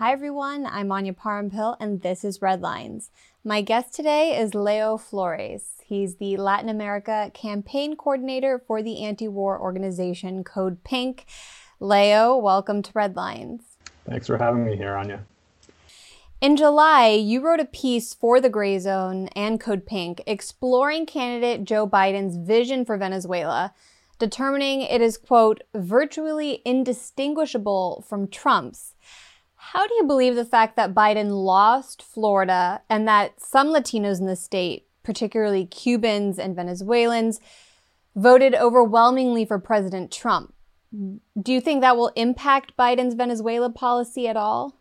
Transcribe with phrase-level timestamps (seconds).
[0.00, 0.64] Hi, everyone.
[0.64, 3.10] I'm Anya Parampil, and this is Red Lines.
[3.44, 5.72] My guest today is Leo Flores.
[5.84, 11.26] He's the Latin America campaign coordinator for the anti war organization Code Pink.
[11.80, 13.76] Leo, welcome to Red Lines.
[14.08, 15.26] Thanks for having me here, Anya.
[16.40, 21.64] In July, you wrote a piece for The Gray Zone and Code Pink exploring candidate
[21.64, 23.74] Joe Biden's vision for Venezuela,
[24.18, 28.94] determining it is, quote, virtually indistinguishable from Trump's.
[29.72, 34.26] How do you believe the fact that Biden lost Florida and that some Latinos in
[34.26, 37.38] the state, particularly Cubans and Venezuelans,
[38.16, 40.54] voted overwhelmingly for President Trump?
[40.92, 44.74] Do you think that will impact Biden's Venezuela policy at all?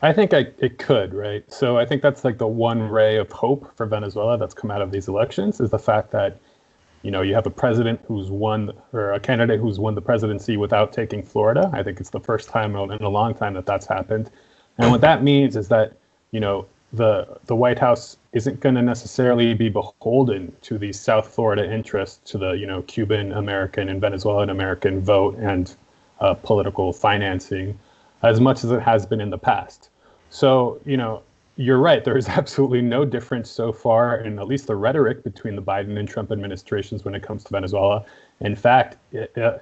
[0.00, 1.44] I think I, it could, right?
[1.52, 4.80] So I think that's like the one ray of hope for Venezuela that's come out
[4.80, 6.38] of these elections is the fact that,
[7.04, 10.56] you know, you have a president who's won or a candidate who's won the presidency
[10.56, 11.70] without taking Florida.
[11.74, 14.30] I think it's the first time in a long time that that's happened.
[14.78, 15.92] And what that means is that,
[16.30, 21.28] you know, the the White House isn't going to necessarily be beholden to the South
[21.28, 25.74] Florida interest, to the you know Cuban American and Venezuelan American vote and
[26.20, 27.78] uh, political financing,
[28.22, 29.90] as much as it has been in the past.
[30.30, 31.22] So you know
[31.56, 32.04] you're right.
[32.04, 35.98] There is absolutely no difference so far in at least the rhetoric between the Biden
[35.98, 38.04] and Trump administrations when it comes to Venezuela.
[38.40, 38.96] In fact,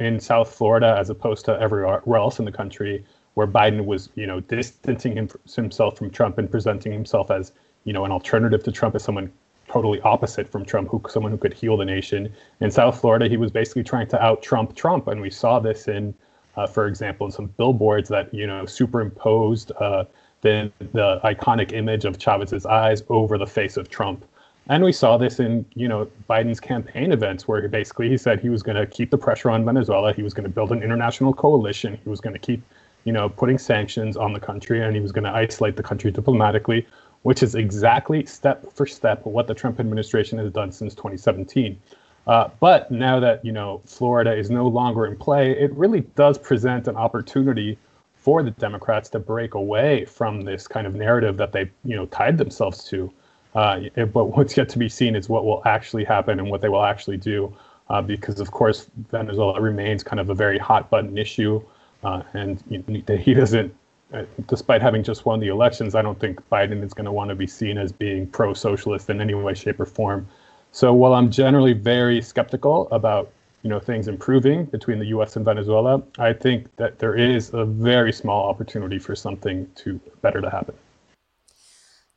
[0.00, 4.26] in South Florida, as opposed to everywhere else in the country, where Biden was, you
[4.26, 7.52] know, distancing himself from Trump and presenting himself as,
[7.84, 9.32] you know, an alternative to Trump as someone
[9.68, 12.32] totally opposite from Trump, who someone who could heal the nation.
[12.60, 15.88] In South Florida, he was basically trying to out Trump Trump, and we saw this
[15.88, 16.14] in,
[16.56, 20.04] uh, for example, in some billboards that you know superimposed uh,
[20.42, 24.24] the the iconic image of Chavez's eyes over the face of Trump.
[24.68, 28.38] And we saw this in, you know, Biden's campaign events where he basically he said
[28.38, 30.12] he was going to keep the pressure on Venezuela.
[30.12, 31.98] He was going to build an international coalition.
[32.04, 32.62] He was going to keep
[33.04, 36.10] you know, putting sanctions on the country and he was going to isolate the country
[36.10, 36.86] diplomatically,
[37.22, 41.80] which is exactly step for step what the Trump administration has done since 2017.
[42.26, 46.38] Uh, but now that you know Florida is no longer in play, it really does
[46.38, 47.76] present an opportunity
[48.22, 52.06] for the Democrats to break away from this kind of narrative that they you know
[52.06, 53.12] tied themselves to.
[53.54, 53.80] Uh,
[54.12, 56.84] but what's yet to be seen is what will actually happen and what they will
[56.84, 57.54] actually do,
[57.90, 61.60] uh, because of course Venezuela remains kind of a very hot button issue.
[62.04, 63.74] Uh, and you know, he doesn't,
[64.14, 67.28] uh, despite having just won the elections, I don't think Biden is going to want
[67.30, 70.28] to be seen as being pro socialist in any way, shape, or form.
[70.70, 73.30] So while I'm generally very skeptical about
[73.62, 75.36] you know things improving between the U.S.
[75.36, 80.40] and Venezuela, I think that there is a very small opportunity for something to better
[80.40, 80.74] to happen.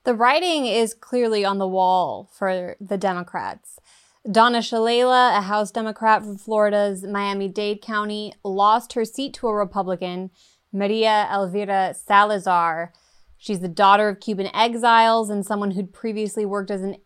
[0.04, 3.80] The writing is clearly on the wall for the Democrats.
[4.32, 9.54] Donna Shalala, a House Democrat from Florida's Miami Dade County, lost her seat to a
[9.54, 10.32] Republican,
[10.72, 12.92] Maria Elvira Salazar.
[13.38, 16.98] She's the daughter of Cuban exiles and someone who'd previously worked as an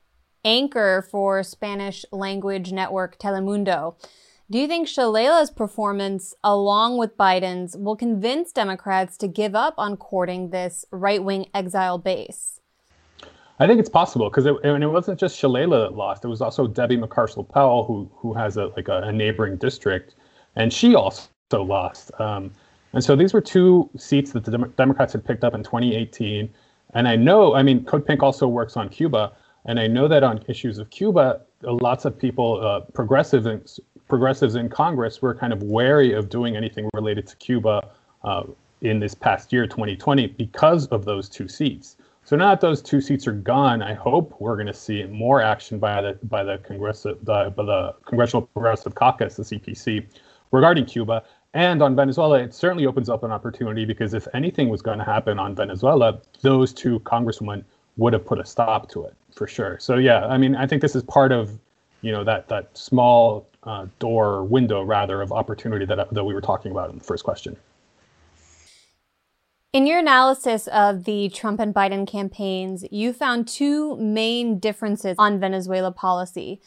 [0.45, 3.95] anchor for Spanish language network Telemundo.
[4.51, 9.95] Do you think Shalala's performance, along with Biden's, will convince Democrats to give up on
[9.95, 12.59] courting this right wing exile base?
[13.59, 16.25] I think it's possible because it, and it wasn't just Shalala that lost.
[16.25, 20.15] It was also Debbie Mucarsel-Powell, who who has a like a, a neighboring district,
[20.55, 22.09] and she also lost.
[22.19, 22.51] Um,
[22.93, 26.49] and so these were two seats that the Dem- Democrats had picked up in 2018.
[26.95, 29.31] And I know, I mean, Code Pink also works on Cuba,
[29.65, 34.67] and I know that on issues of Cuba, lots of people, uh, progressives, progressives in
[34.67, 37.87] Congress, were kind of wary of doing anything related to Cuba
[38.23, 38.43] uh,
[38.81, 41.95] in this past year, 2020, because of those two seats.
[42.25, 45.41] So now that those two seats are gone, I hope we're going to see more
[45.41, 50.05] action by the by the Congress the, by the Congressional Progressive Caucus, the CPC,
[50.51, 52.39] regarding Cuba and on Venezuela.
[52.39, 56.19] It certainly opens up an opportunity because if anything was going to happen on Venezuela,
[56.41, 57.63] those two congresswomen
[57.97, 59.79] would have put a stop to it for sure.
[59.79, 61.57] So yeah, I mean, I think this is part of
[62.01, 66.41] you know that that small uh, door window rather of opportunity that that we were
[66.41, 67.57] talking about in the first question.
[69.71, 75.39] In your analysis of the Trump and Biden campaigns, you found two main differences on
[75.39, 76.59] Venezuela policy.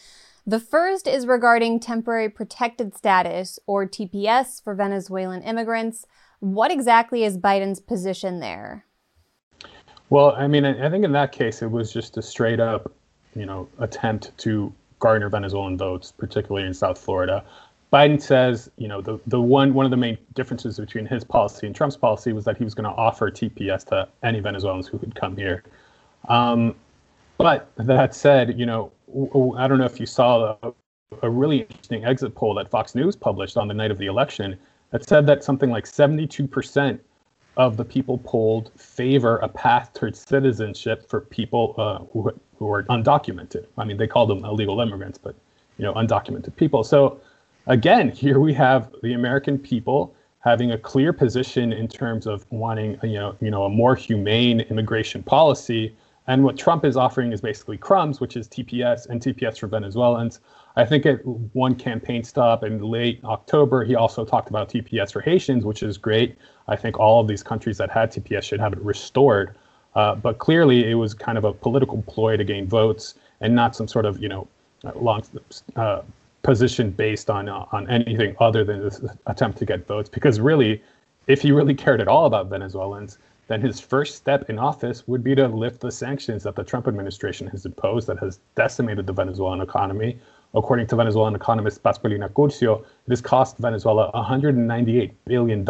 [0.46, 6.06] The first is regarding temporary protected status, or TPS, for Venezuelan immigrants.
[6.38, 8.84] What exactly is Biden's position there?
[10.08, 12.92] Well, I mean, I think in that case, it was just a straight up,
[13.34, 14.72] you know, attempt to
[15.02, 17.44] garner Venezuelan votes, particularly in South Florida.
[17.92, 21.66] Biden says, you know, the, the one one of the main differences between his policy
[21.66, 24.98] and Trump's policy was that he was going to offer TPS to any Venezuelans who
[24.98, 25.64] could come here.
[26.28, 26.74] Um,
[27.36, 28.92] but that said, you know,
[29.58, 30.72] I don't know if you saw a,
[31.22, 34.56] a really interesting exit poll that Fox News published on the night of the election
[34.90, 36.98] that said that something like 72%
[37.56, 42.84] of the people polled favor a path towards citizenship for people uh, who, who are
[42.84, 43.66] undocumented.
[43.76, 45.34] I mean, they call them illegal immigrants, but
[45.78, 46.84] you know, undocumented people.
[46.84, 47.20] So
[47.66, 52.98] again, here we have the American people having a clear position in terms of wanting,
[53.02, 55.94] you know, you know, a more humane immigration policy.
[56.26, 60.40] And what Trump is offering is basically crumbs, which is TPS and TPS for Venezuelans.
[60.76, 65.20] I think at one campaign stop in late October, he also talked about TPS for
[65.20, 66.36] Haitians, which is great.
[66.68, 69.54] I think all of these countries that had TPS should have it restored.
[69.94, 73.76] Uh, but clearly, it was kind of a political ploy to gain votes and not
[73.76, 74.48] some sort of, you know,
[74.94, 75.22] long
[75.76, 76.00] uh,
[76.42, 80.08] position based on uh, on anything other than this attempt to get votes.
[80.08, 80.82] Because really,
[81.26, 85.22] if he really cared at all about Venezuelans, then his first step in office would
[85.22, 89.12] be to lift the sanctions that the Trump administration has imposed that has decimated the
[89.12, 90.18] Venezuelan economy.
[90.54, 95.66] According to Venezuelan economist Pascualina Curcio, it has cost Venezuela $198 billion.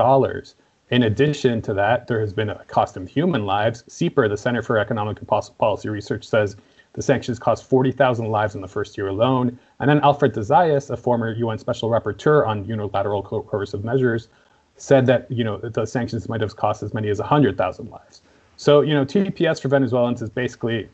[0.91, 3.85] In addition to that, there has been a cost in human lives.
[3.89, 6.57] CEPR, the Center for Economic and Policy Research, says
[6.95, 9.59] the sanctions cost 40,000 lives in the first year alone.
[9.81, 14.29] And then Alfred Zayas, a former UN Special Rapporteur on unilateral coercive measures,
[14.77, 18.23] said that you know the sanctions might have cost as many as 100,000 lives.
[18.57, 20.89] So you know TPS for Venezuelans is basically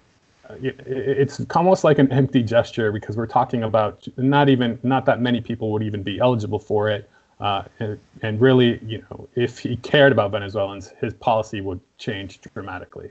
[0.61, 5.41] it's almost like an empty gesture because we're talking about not even not that many
[5.41, 7.09] people would even be eligible for it.
[7.41, 12.41] Uh, and, and really, you know, if he cared about Venezuelans, his policy would change
[12.53, 13.11] dramatically.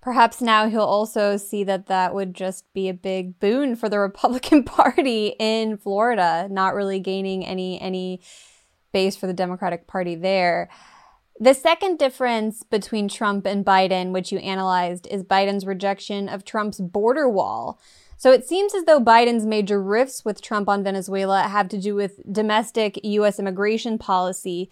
[0.00, 3.98] Perhaps now he'll also see that that would just be a big boon for the
[4.00, 8.20] Republican Party in Florida, not really gaining any any
[8.92, 10.68] base for the Democratic Party there.
[11.38, 16.80] The second difference between Trump and Biden, which you analyzed, is Biden's rejection of Trump's
[16.80, 17.78] border wall.
[18.16, 21.94] So it seems as though Biden's major rifts with Trump on Venezuela have to do
[21.94, 23.38] with domestic U.S.
[23.38, 24.70] immigration policy.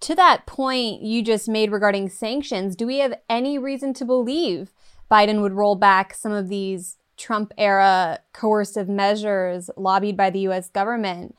[0.00, 4.72] To that point you just made regarding sanctions, do we have any reason to believe
[5.10, 10.70] Biden would roll back some of these Trump era coercive measures lobbied by the US
[10.70, 11.36] government,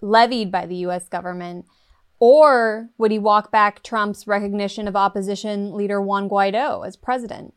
[0.00, 1.66] levied by the US government?
[2.18, 7.54] Or would he walk back Trump's recognition of opposition leader Juan Guaido as president?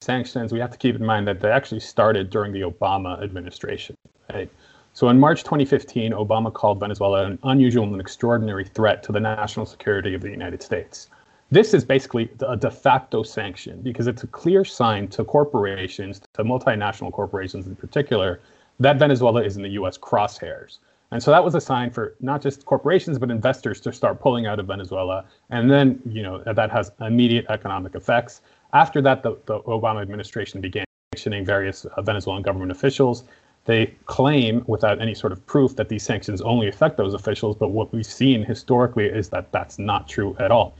[0.00, 3.96] Sanctions, we have to keep in mind that they actually started during the Obama administration.
[4.32, 4.50] Right?
[4.92, 9.66] So in March 2015, Obama called Venezuela an unusual and extraordinary threat to the national
[9.66, 11.08] security of the United States.
[11.50, 16.44] This is basically a de facto sanction because it's a clear sign to corporations, to
[16.44, 18.40] multinational corporations in particular,
[18.80, 20.78] that Venezuela is in the US crosshairs.
[21.12, 24.46] And so that was a sign for not just corporations, but investors to start pulling
[24.46, 25.24] out of Venezuela.
[25.50, 28.40] And then, you know, that has immediate economic effects.
[28.72, 33.24] After that, the, the Obama administration began sanctioning various uh, Venezuelan government officials.
[33.66, 37.56] They claim, without any sort of proof, that these sanctions only affect those officials.
[37.56, 40.74] But what we've seen historically is that that's not true at all.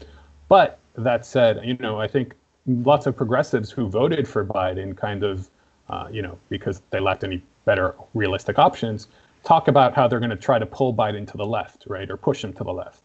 [0.48, 2.34] But that said, you know, I think
[2.66, 5.48] lots of progressives who voted for Biden kind of,
[5.88, 9.08] uh, you know, because they lacked any better realistic options,
[9.46, 12.16] talk about how they're going to try to pull Biden to the left, right, or
[12.16, 13.00] push him to the left.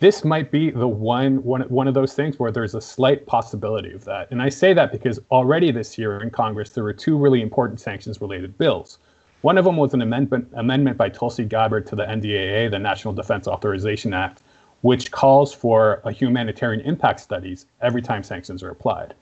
[0.00, 3.92] This might be the one, one, one of those things where there's a slight possibility
[3.92, 4.28] of that.
[4.30, 7.80] And I say that because already this year in Congress, there were two really important
[7.80, 8.98] sanctions related bills.
[9.42, 13.14] One of them was an amendment, amendment by Tulsi Gabbard to the NDAA, the National
[13.14, 14.42] Defense Authorization Act,
[14.80, 19.14] which calls for a humanitarian impact studies every time sanctions are applied.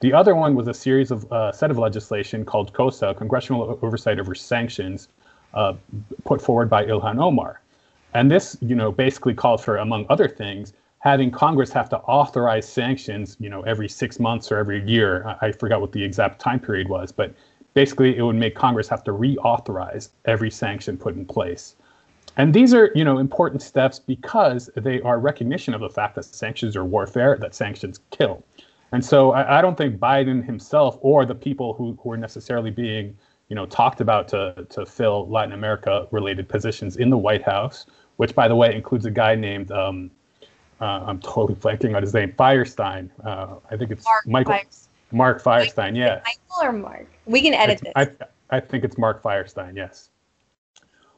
[0.00, 4.20] The other one was a series of uh, set of legislation called COSA, Congressional Oversight
[4.20, 5.08] Over Sanctions,
[5.56, 5.74] uh,
[6.24, 7.60] put forward by Ilhan Omar.
[8.14, 12.68] And this, you know, basically calls for, among other things, having Congress have to authorize
[12.68, 15.26] sanctions, you know, every six months or every year.
[15.26, 17.34] I, I forgot what the exact time period was, but
[17.74, 21.74] basically it would make Congress have to reauthorize every sanction put in place.
[22.38, 26.24] And these are, you know, important steps because they are recognition of the fact that
[26.24, 28.42] sanctions are warfare, that sanctions kill.
[28.92, 32.70] And so I, I don't think Biden himself or the people who, who are necessarily
[32.70, 33.16] being,
[33.48, 37.86] you know, talked about to, to fill Latin America related positions in the White House,
[38.16, 40.10] which by the way includes a guy named um,
[40.80, 43.08] uh, I'm totally blanking on his name, Feierstein.
[43.24, 44.88] Uh, I think it's Mark Michael Feierstein.
[45.12, 45.96] Mark Feierstein.
[45.96, 46.20] Yeah.
[46.24, 47.06] Michael or Mark?
[47.24, 48.18] We can edit I, this.
[48.50, 49.76] I, I think it's Mark Feierstein.
[49.76, 50.10] Yes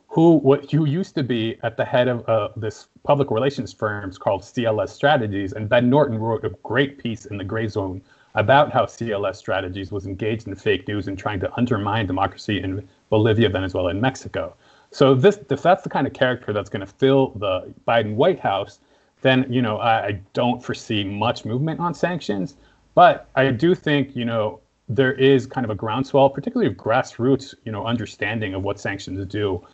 [0.08, 4.18] who what who used to be at the head of uh, this public relations firms
[4.18, 8.02] called CLS Strategies, and Ben Norton wrote a great piece in the Gray Zone
[8.35, 12.87] about how CLS Strategies was engaged in fake news and trying to undermine democracy in
[13.11, 14.54] Bolivia, Venezuela, and Mexico.
[14.90, 18.40] So this, if that's the kind of character that's going to fill the Biden White
[18.40, 18.80] House,
[19.20, 22.56] then you know I, I don't foresee much movement on sanctions.
[22.94, 27.54] But I do think you know there is kind of a groundswell, particularly of grassroots,
[27.64, 29.64] you know, understanding of what sanctions do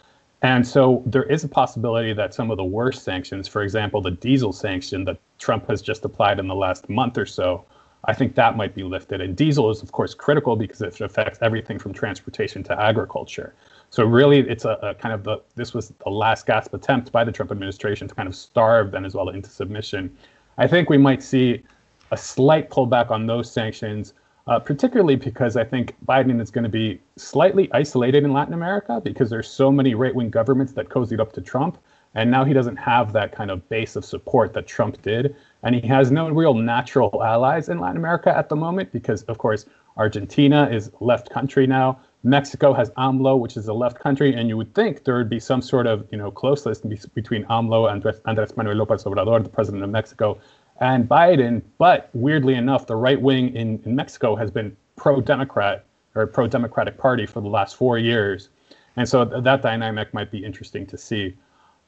[0.42, 4.10] And so there is a possibility that some of the worst sanctions, for example, the
[4.10, 7.64] diesel sanction that Trump has just applied in the last month or so,
[8.06, 9.20] I think that might be lifted.
[9.20, 13.54] And diesel is, of course, critical because it affects everything from transportation to agriculture.
[13.90, 17.24] So really, it's a, a, kind of the this was the last gasp attempt by
[17.24, 20.14] the Trump administration to kind of starve Venezuela into submission.
[20.58, 21.62] I think we might see
[22.10, 24.14] a slight pullback on those sanctions
[24.46, 29.00] uh, particularly because I think Biden is going to be slightly isolated in Latin America
[29.02, 31.78] because there's so many right-wing governments that cozied up to Trump,
[32.14, 35.74] and now he doesn't have that kind of base of support that Trump did, and
[35.74, 39.66] he has no real natural allies in Latin America at the moment because, of course,
[39.96, 41.98] Argentina is left country now.
[42.22, 45.38] Mexico has AMLO, which is a left country, and you would think there would be
[45.38, 49.84] some sort of you know closeness between AMLO and Andrés Manuel López Obrador, the president
[49.84, 50.38] of Mexico,
[50.80, 51.62] and Biden.
[51.78, 56.46] But weirdly enough, the right wing in, in Mexico has been pro Democrat or pro
[56.46, 58.48] Democratic Party for the last four years.
[58.96, 61.34] And so th- that dynamic might be interesting to see.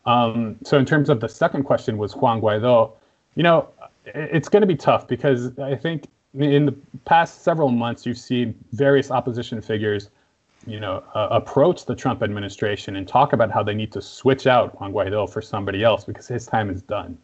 [0.07, 2.93] Um, so, in terms of the second question, was Juan Guaido,
[3.35, 3.69] you know,
[4.07, 8.55] it's going to be tough because I think in the past several months, you've seen
[8.73, 10.11] various opposition figures,
[10.67, 14.47] you know, uh, approach the Trump administration and talk about how they need to switch
[14.47, 17.19] out Juan Guaido for somebody else because his time is done.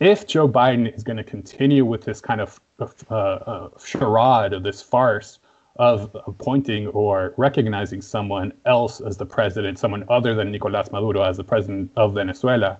[0.00, 4.62] If Joe Biden is going to continue with this kind of uh, uh, charade of
[4.62, 5.38] this farce
[5.76, 11.36] of appointing or recognizing someone else as the president, someone other than Nicolas Maduro as
[11.36, 12.78] the president of Venezuela,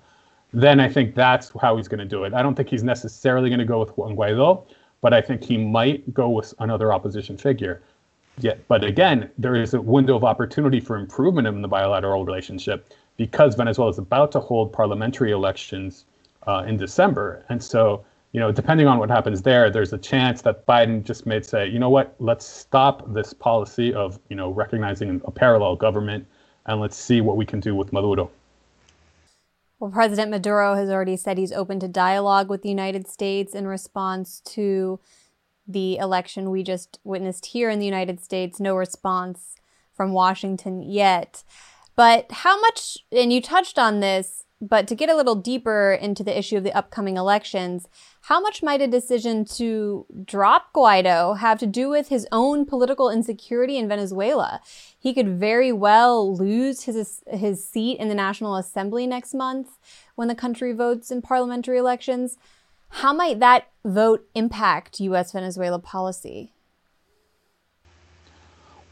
[0.53, 2.35] then I think that's how he's going to do it.
[2.35, 4.65] I don't think he's necessarily going to go with Juan Guaido,
[5.01, 7.83] but I think he might go with another opposition figure.
[8.39, 12.93] Yeah, but again, there is a window of opportunity for improvement in the bilateral relationship
[13.17, 16.07] because Venezuela is about to hold parliamentary elections
[16.47, 17.45] uh, in December.
[17.49, 21.27] And so, you know, depending on what happens there, there's a chance that Biden just
[21.27, 25.77] may say, you know what, let's stop this policy of, you know, recognizing a parallel
[25.77, 26.27] government
[26.67, 28.31] and let's see what we can do with Maduro.
[29.79, 33.67] Well, President Maduro has already said he's open to dialogue with the United States in
[33.67, 35.01] response to
[35.67, 38.61] the election we just witnessed here in the United States.
[38.61, 39.57] No response
[39.93, 41.43] from Washington yet.
[41.97, 46.23] But how much, and you touched on this, but to get a little deeper into
[46.23, 47.89] the issue of the upcoming elections,
[48.23, 53.11] how much might a decision to drop Guaido have to do with his own political
[53.11, 54.61] insecurity in Venezuela?
[54.97, 59.79] He could very well lose his his seat in the National Assembly next month
[60.15, 62.39] when the country votes in parliamentary elections.
[62.89, 66.53] How might that vote impact US Venezuela policy?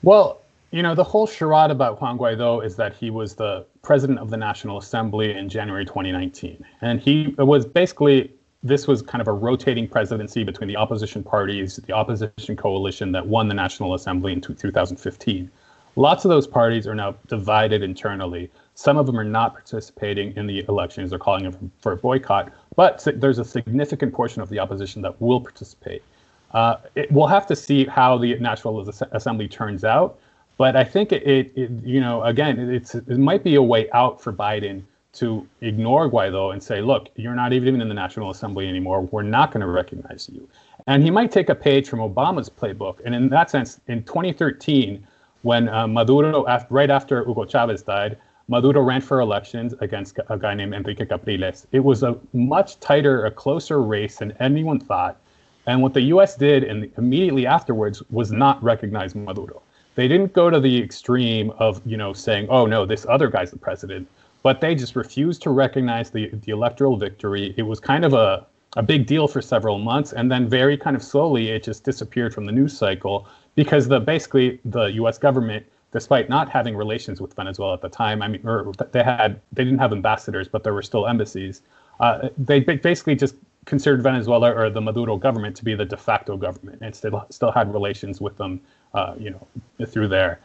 [0.03, 0.40] Well,
[0.71, 4.31] you know, the whole charade about Juan Guaido is that he was the president of
[4.31, 6.65] the National Assembly in January 2019.
[6.81, 11.77] And he was basically, this was kind of a rotating presidency between the opposition parties,
[11.77, 15.51] the opposition coalition that won the National Assembly in 2015.
[15.97, 18.49] Lots of those parties are now divided internally.
[18.75, 21.11] Some of them are not participating in the elections.
[21.11, 22.53] They're calling for a boycott.
[22.77, 26.05] But there's a significant portion of the opposition that will participate.
[26.53, 30.19] Uh, it, we'll have to see how the National Assembly turns out.
[30.61, 33.91] But I think it, it, it, you know, again, it's it might be a way
[33.93, 34.83] out for Biden
[35.15, 39.01] to ignore Guaido and say, look, you're not even in the National Assembly anymore.
[39.01, 40.47] We're not going to recognize you.
[40.87, 42.99] And he might take a page from Obama's playbook.
[43.07, 45.03] And in that sense, in 2013,
[45.41, 50.53] when uh, Maduro, right after Hugo Chavez died, Maduro ran for elections against a guy
[50.53, 51.69] named Enrique Capriles.
[51.73, 55.17] It was a much tighter, a closer race than anyone thought.
[55.67, 56.37] And what the U.S.
[56.37, 59.63] did and immediately afterwards was not recognize Maduro.
[59.95, 63.51] They didn't go to the extreme of, you know, saying, oh, no, this other guy's
[63.51, 64.09] the president,
[64.43, 67.55] but they just refused to recognize the, the electoral victory.
[67.57, 70.13] It was kind of a, a big deal for several months.
[70.13, 74.01] And then very kind of slowly, it just disappeared from the news cycle because the
[74.01, 75.19] basically the U.S.
[75.19, 79.41] government, despite not having relations with Venezuela at the time, I mean, or they had
[79.53, 81.63] they didn't have ambassadors, but there were still embassies.
[81.99, 83.35] Uh, they basically just
[83.67, 87.51] considered Venezuela or the Maduro government to be the de facto government and still still
[87.51, 88.61] had relations with them
[88.95, 89.47] uh, you know,
[89.87, 90.41] through there.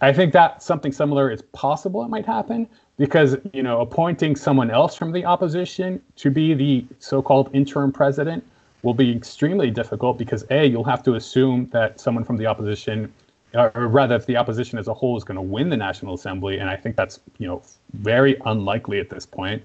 [0.00, 2.04] I think that something similar is possible.
[2.04, 6.84] It might happen because you know appointing someone else from the opposition to be the
[6.98, 8.44] so-called interim president
[8.82, 13.12] will be extremely difficult because a you'll have to assume that someone from the opposition
[13.54, 16.58] or rather if the opposition as a whole is going to win the national assembly
[16.58, 17.62] and i think that's you know
[17.94, 19.62] very unlikely at this point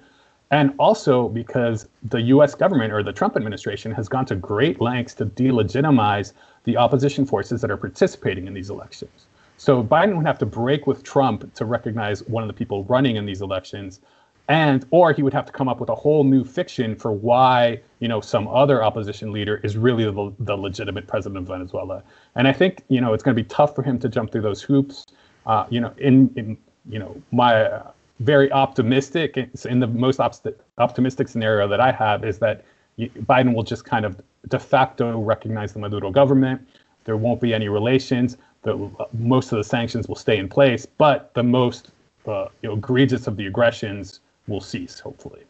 [0.51, 5.13] and also because the US government or the Trump administration has gone to great lengths
[5.15, 9.27] to delegitimize the opposition forces that are participating in these elections.
[9.57, 13.15] So Biden would have to break with Trump to recognize one of the people running
[13.15, 13.99] in these elections
[14.49, 17.81] and or he would have to come up with a whole new fiction for why
[17.99, 22.01] you know some other opposition leader is really the, the legitimate president of Venezuela.
[22.35, 24.43] And I think you know it's going to be tough for him to jump through
[24.43, 25.07] those hoops.
[25.45, 26.57] Uh, you know, in, in
[26.89, 27.81] you know, my
[28.19, 30.19] very optimistic in the most
[30.77, 32.63] optimistic scenario that I have is that
[32.99, 36.67] Biden will just kind of de facto recognize the Maduro government.
[37.03, 38.37] There won't be any relations.
[38.63, 41.91] The, most of the sanctions will stay in place, but the most
[42.27, 45.43] uh, you know, egregious of the aggressions will cease, hopefully.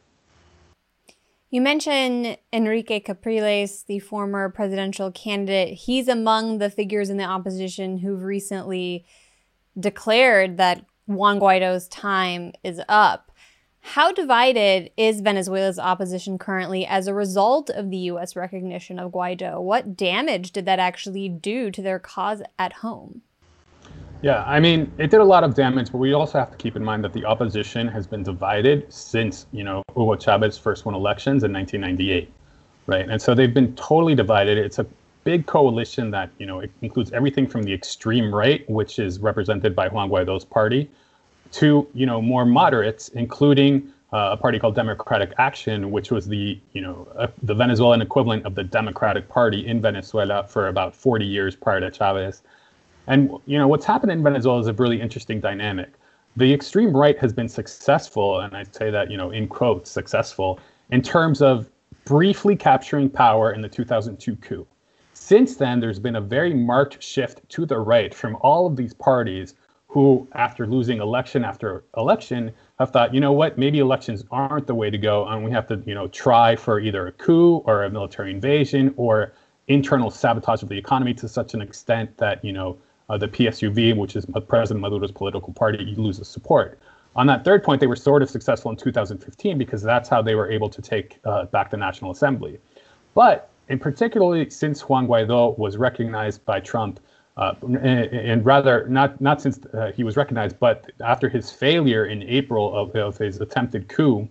[1.49, 5.73] You mentioned Enrique Capriles, the former presidential candidate.
[5.73, 9.05] He's among the figures in the opposition who've recently
[9.79, 13.31] declared that Juan Guaido's time is up.
[13.79, 18.35] How divided is Venezuela's opposition currently as a result of the U.S.
[18.35, 19.61] recognition of Guaido?
[19.61, 23.21] What damage did that actually do to their cause at home?
[24.21, 26.75] Yeah, I mean, it did a lot of damage, but we also have to keep
[26.75, 30.93] in mind that the opposition has been divided since, you know, Hugo Chavez first won
[30.93, 32.29] elections in 1998,
[32.87, 33.07] right?
[33.07, 34.57] And so they've been totally divided.
[34.57, 34.85] It's a
[35.27, 39.89] big coalition that, you know, includes everything from the extreme right, which is represented by
[39.89, 40.89] Juan Guaido's party,
[41.51, 46.57] to, you know, more moderates, including uh, a party called Democratic Action, which was the,
[46.71, 51.25] you know, uh, the Venezuelan equivalent of the Democratic Party in Venezuela for about 40
[51.25, 52.41] years prior to Chavez.
[53.07, 55.91] And you know what's happened in Venezuela is a really interesting dynamic.
[56.37, 60.59] The extreme right has been successful, and I say that you know in quotes successful
[60.89, 61.69] in terms of
[62.05, 64.65] briefly capturing power in the 2002 coup.
[65.27, 68.93] Since then, there's been a very marked shift to the right from all of these
[68.93, 69.55] parties
[69.89, 74.73] who, after losing election after election, have thought, you know what, maybe elections aren't the
[74.73, 77.83] way to go, and we have to, you know, try for either a coup or
[77.83, 79.33] a military invasion or
[79.67, 82.77] internal sabotage of the economy to such an extent that, you know,
[83.09, 86.79] uh, the PSUV, which is President Maduro's political party, loses support.
[87.17, 90.35] On that third point, they were sort of successful in 2015 because that's how they
[90.35, 92.59] were able to take uh, back the National Assembly.
[93.13, 96.99] But in particularly since Juan Guaido was recognized by Trump,
[97.37, 102.05] uh, and, and, rather not not since uh, he was recognized, but after his failure
[102.05, 104.27] in April of, of his attempted coup,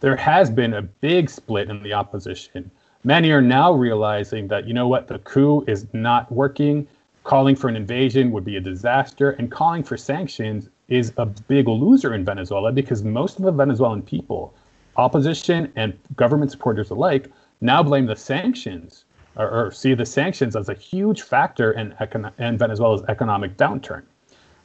[0.00, 2.70] there has been a big split in the opposition.
[3.04, 6.86] Many are now realizing that you know what the coup is not working
[7.24, 11.68] calling for an invasion would be a disaster, and calling for sanctions is a big
[11.68, 14.54] loser in Venezuela because most of the Venezuelan people,
[14.96, 17.30] opposition and government supporters alike,
[17.60, 19.04] now blame the sanctions
[19.36, 24.02] or, or see the sanctions as a huge factor in, econ- in Venezuela's economic downturn.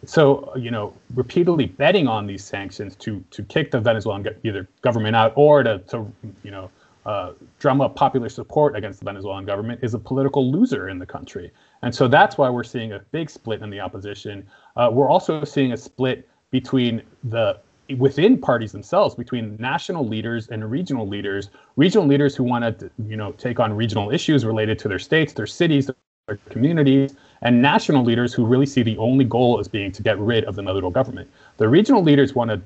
[0.06, 5.16] So, you know, repeatedly betting on these sanctions to to kick the Venezuelan either government
[5.16, 6.12] out or to, to
[6.44, 6.70] you know,
[7.06, 11.06] uh, drum up popular support against the Venezuelan government is a political loser in the
[11.06, 11.52] country.
[11.82, 14.46] And so that's why we're seeing a big split in the opposition.
[14.76, 17.60] Uh, we're also seeing a split between the
[17.98, 23.16] within parties themselves between national leaders and regional leaders regional leaders who want to you
[23.16, 25.90] know take on regional issues related to their states their cities
[26.28, 30.18] their communities and national leaders who really see the only goal as being to get
[30.20, 32.62] rid of the Maduro government the regional leaders want to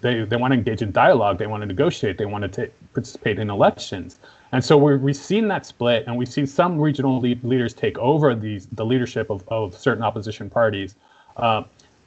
[0.00, 3.38] they, they want to engage in dialogue they want to negotiate they want to participate
[3.38, 4.18] in elections
[4.52, 7.96] and so we have seen that split, and we've seen some regional lead, leaders take
[7.98, 10.94] over these, the leadership of, of certain opposition parties.
[11.38, 11.62] Uh,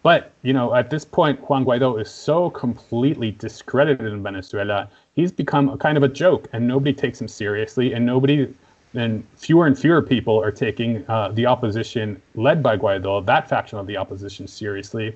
[0.06, 4.88] but you know, at this point, Juan Guaido is so completely discredited in Venezuela.
[5.16, 8.54] He's become a kind of a joke, and nobody takes him seriously, and nobody,
[8.94, 13.80] and fewer and fewer people are taking uh, the opposition led by Guaido, that faction
[13.80, 15.16] of the opposition, seriously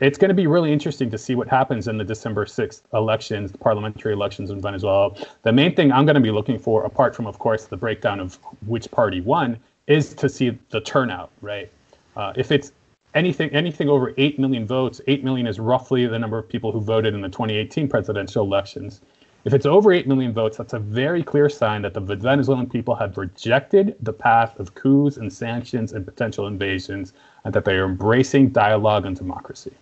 [0.00, 3.52] it's going to be really interesting to see what happens in the December 6th elections,
[3.52, 5.14] the parliamentary elections in Venezuela.
[5.42, 8.18] The main thing I'm going to be looking for, apart from, of course, the breakdown
[8.18, 11.70] of which party won, is to see the turnout, right?
[12.16, 12.72] Uh, if it's
[13.14, 16.80] anything anything over 8 million votes, 8 million is roughly the number of people who
[16.80, 19.00] voted in the 2018 presidential elections.
[19.44, 22.94] If it's over 8 million votes, that's a very clear sign that the Venezuelan people
[22.94, 27.86] have rejected the path of coups and sanctions and potential invasions, and that they are
[27.86, 29.72] embracing dialogue and democracy.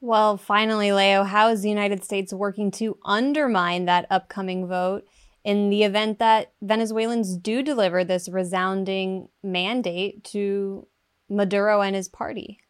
[0.00, 5.06] Well, finally, Leo, how is the United States working to undermine that upcoming vote
[5.44, 10.86] in the event that Venezuelans do deliver this resounding mandate to
[11.32, 12.60] Maduro and his party?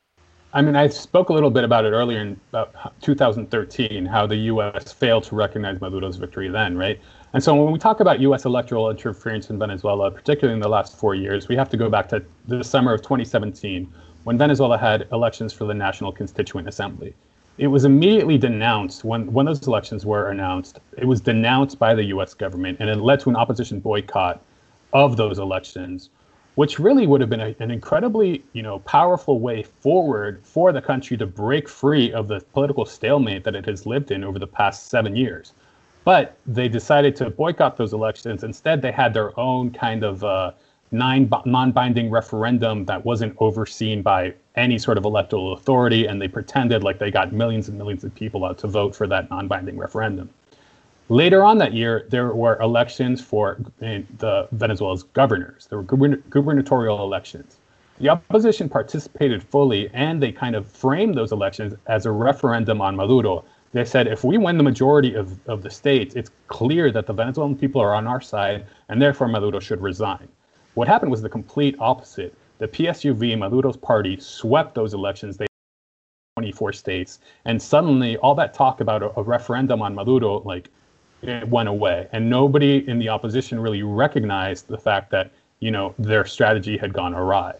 [0.54, 4.36] I mean, I spoke a little bit about it earlier in about 2013, how the
[4.36, 4.92] U.S.
[4.92, 7.00] failed to recognize Maduro's victory then, right?
[7.32, 8.44] And so when we talk about U.S.
[8.44, 12.06] electoral interference in Venezuela, particularly in the last four years, we have to go back
[12.10, 13.90] to the summer of 2017
[14.24, 17.14] when Venezuela had elections for the National Constituent Assembly.
[17.56, 20.80] It was immediately denounced when, when those elections were announced.
[20.98, 24.42] It was denounced by the US government, and it led to an opposition boycott
[24.92, 26.10] of those elections,
[26.54, 30.82] which really would have been a, an incredibly you know, powerful way forward for the
[30.82, 34.46] country to break free of the political stalemate that it has lived in over the
[34.46, 35.52] past seven years.
[36.04, 38.42] But they decided to boycott those elections.
[38.44, 40.52] Instead, they had their own kind of uh,
[40.90, 46.98] non-binding referendum that wasn't overseen by any sort of electoral authority, and they pretended like
[46.98, 50.28] they got millions and millions of people out to vote for that non-binding referendum.
[51.12, 55.66] Later on that year, there were elections for uh, the Venezuela's governors.
[55.66, 57.58] There were gubernatorial elections.
[57.98, 62.96] The opposition participated fully, and they kind of framed those elections as a referendum on
[62.96, 63.44] Maduro.
[63.74, 67.12] They said, if we win the majority of, of the states, it's clear that the
[67.12, 70.26] Venezuelan people are on our side, and therefore Maduro should resign.
[70.72, 72.34] What happened was the complete opposite.
[72.56, 75.36] The PSUV, Maduro's party, swept those elections.
[75.36, 75.46] They
[76.38, 80.70] 24 states, and suddenly all that talk about a, a referendum on Maduro, like,
[81.22, 85.30] it went away, and nobody in the opposition really recognized the fact that
[85.60, 87.54] you know their strategy had gone awry.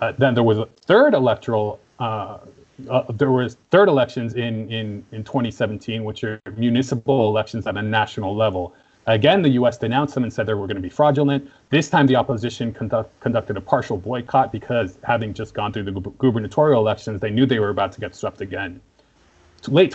[0.00, 1.80] Uh, then there was a third electoral.
[1.98, 2.38] Uh,
[2.90, 7.82] uh, there was third elections in, in, in 2017, which are municipal elections at a
[7.82, 8.74] national level.
[9.06, 9.78] Again, the U.S.
[9.78, 11.48] denounced them and said they were going to be fraudulent.
[11.70, 15.92] This time, the opposition conduct, conducted a partial boycott because, having just gone through the
[15.92, 18.80] gubernatorial elections, they knew they were about to get swept again.
[19.68, 19.92] Late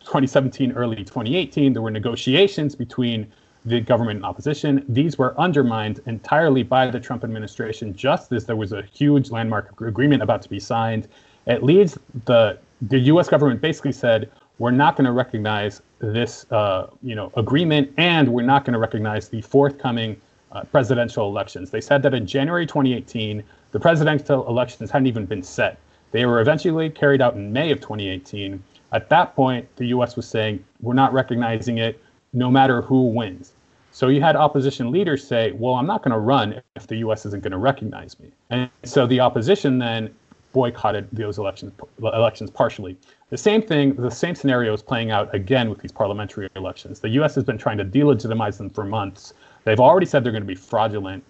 [0.00, 3.30] 2017, early 2018, there were negotiations between
[3.64, 4.84] the government and opposition.
[4.88, 9.78] These were undermined entirely by the Trump administration, just as there was a huge landmark
[9.80, 11.08] agreement about to be signed.
[11.46, 12.58] It leads the
[12.88, 13.28] the U.S.
[13.28, 18.46] government basically said we're not going to recognize this uh, you know agreement, and we're
[18.46, 20.20] not going to recognize the forthcoming
[20.52, 21.70] uh, presidential elections.
[21.70, 25.78] They said that in January 2018, the presidential elections hadn't even been set.
[26.12, 28.62] They were eventually carried out in May of 2018.
[28.92, 30.16] At that point, the U.S.
[30.16, 33.52] was saying we're not recognizing it, no matter who wins.
[33.92, 37.26] So you had opposition leaders say, well, I'm not going to run if the U.S.
[37.26, 38.30] isn't going to recognize me.
[38.50, 40.14] And so the opposition then
[40.52, 42.96] boycotted those elections elections partially.
[43.30, 47.00] The same thing, the same scenario is playing out again with these parliamentary elections.
[47.00, 47.34] The U.S.
[47.36, 49.34] has been trying to delegitimize them for months.
[49.64, 51.22] They've already said they're going to be fraudulent.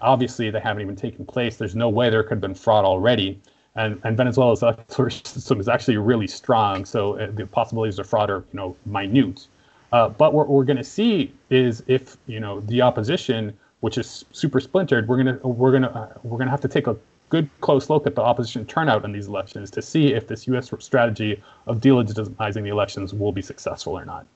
[0.00, 1.56] Obviously, they haven't even taken place.
[1.56, 3.40] There's no way there could have been fraud already.
[3.76, 8.28] And, and Venezuela's electoral system is actually really strong, so uh, the possibilities of fraud
[8.28, 9.46] are, you know, minute.
[9.92, 14.24] Uh, but what we're going to see is if, you know, the opposition, which is
[14.32, 16.96] super splintered, we're to we're to uh, we're to have to take a
[17.28, 20.70] good close look at the opposition turnout in these elections to see if this U.S.
[20.80, 24.26] strategy of delegitimizing the elections will be successful or not.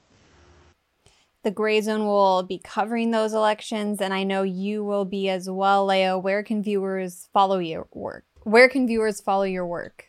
[1.43, 5.51] The Gray Zone will be covering those elections, and I know you will be as
[5.51, 6.17] well, Leo.
[6.17, 8.25] Where can viewers follow your work?
[8.45, 10.07] Where can viewers follow your work?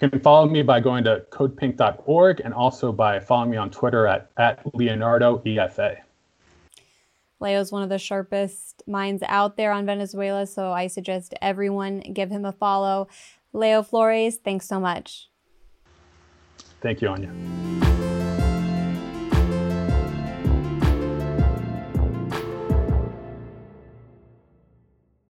[0.00, 4.06] You can follow me by going to codepink.org and also by following me on Twitter
[4.06, 5.98] at, at Leonardo EFA.
[7.40, 12.30] Leo's one of the sharpest minds out there on Venezuela, so I suggest everyone give
[12.30, 13.08] him a follow.
[13.52, 15.28] Leo Flores, thanks so much.
[16.80, 18.17] Thank you, Anya.